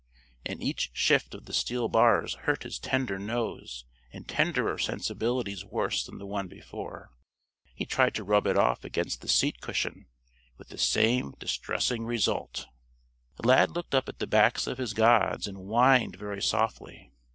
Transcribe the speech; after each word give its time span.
And 0.43 0.63
each 0.63 0.89
shift 0.93 1.35
of 1.35 1.45
the 1.45 1.53
steel 1.53 1.87
bars 1.87 2.33
hurt 2.33 2.63
his 2.63 2.79
tender 2.79 3.19
nose 3.19 3.85
and 4.11 4.27
tenderer 4.27 4.79
sensibilities 4.79 5.63
worse 5.63 6.03
than 6.03 6.17
the 6.17 6.25
one 6.25 6.47
before. 6.47 7.11
He 7.75 7.85
tried 7.85 8.15
to 8.15 8.23
rub 8.23 8.47
it 8.47 8.57
off 8.57 8.83
against 8.83 9.21
the 9.21 9.27
seat 9.27 9.61
cushion 9.61 10.07
with 10.57 10.69
the 10.69 10.77
same 10.79 11.35
distressing 11.37 12.03
result. 12.03 12.65
Lad 13.43 13.69
looked 13.69 13.93
up 13.93 14.09
at 14.09 14.17
the 14.17 14.25
backs 14.25 14.65
of 14.65 14.79
his 14.79 14.95
gods, 14.95 15.45
and 15.45 15.55
whined 15.69 16.15
very 16.15 16.41
softly. 16.41 17.11